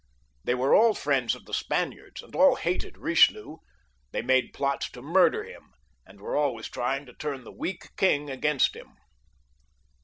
[0.43, 3.57] They were all fiiends of the Spaniards, and all hated Bichelieu;
[4.09, 5.73] they made plots to murder him,
[6.07, 8.95] and were always trying to turn the weak king against him.